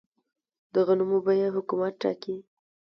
د 0.73 0.75
غنمو 0.87 1.17
بیه 1.25 1.47
حکومت 1.55 1.93
ټاکي؟ 2.01 2.35